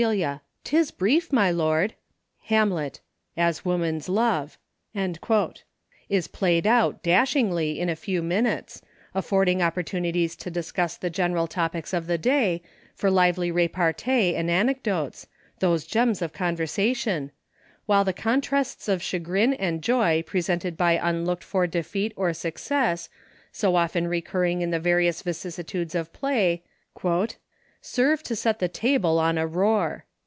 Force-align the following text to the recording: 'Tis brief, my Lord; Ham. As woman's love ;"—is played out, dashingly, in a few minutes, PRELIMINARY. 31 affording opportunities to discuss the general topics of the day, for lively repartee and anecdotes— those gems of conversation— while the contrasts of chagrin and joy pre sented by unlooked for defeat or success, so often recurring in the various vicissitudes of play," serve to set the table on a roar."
'Tis 0.63 0.89
brief, 0.89 1.31
my 1.31 1.51
Lord; 1.51 1.93
Ham. 2.45 2.89
As 3.37 3.63
woman's 3.63 4.09
love 4.09 4.57
;"—is 6.09 6.27
played 6.27 6.65
out, 6.65 7.03
dashingly, 7.03 7.79
in 7.79 7.87
a 7.87 7.95
few 7.95 8.23
minutes, 8.23 8.79
PRELIMINARY. 8.79 9.11
31 9.13 9.19
affording 9.19 9.61
opportunities 9.61 10.35
to 10.37 10.49
discuss 10.49 10.97
the 10.97 11.11
general 11.11 11.45
topics 11.45 11.93
of 11.93 12.07
the 12.07 12.17
day, 12.17 12.63
for 12.95 13.11
lively 13.11 13.51
repartee 13.51 14.35
and 14.35 14.49
anecdotes— 14.49 15.27
those 15.59 15.85
gems 15.85 16.23
of 16.23 16.33
conversation— 16.33 17.29
while 17.85 18.03
the 18.03 18.11
contrasts 18.11 18.87
of 18.87 19.03
chagrin 19.03 19.53
and 19.53 19.83
joy 19.83 20.23
pre 20.23 20.41
sented 20.41 20.75
by 20.75 20.93
unlooked 20.93 21.43
for 21.43 21.67
defeat 21.67 22.11
or 22.15 22.33
success, 22.33 23.07
so 23.51 23.75
often 23.75 24.07
recurring 24.07 24.63
in 24.63 24.71
the 24.71 24.79
various 24.79 25.21
vicissitudes 25.21 25.93
of 25.93 26.11
play," 26.11 26.63
serve 27.83 28.21
to 28.21 28.35
set 28.35 28.59
the 28.59 28.67
table 28.67 29.17
on 29.17 29.39
a 29.39 29.47
roar." 29.47 30.05